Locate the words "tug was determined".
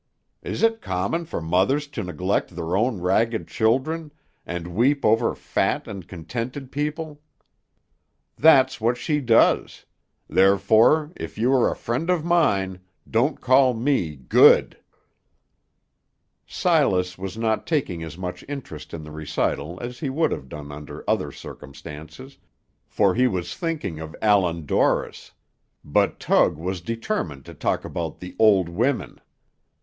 26.19-27.45